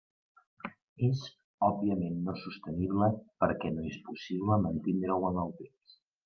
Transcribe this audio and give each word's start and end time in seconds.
És 1.07 1.19
òbviament 1.67 2.15
no 2.29 2.35
sostenible 2.45 3.11
perquè 3.45 3.71
no 3.77 3.85
és 3.91 3.99
possible 4.09 4.59
mantindre-ho 4.65 5.21
en 5.31 5.39
el 5.45 5.55
temps. 5.61 5.97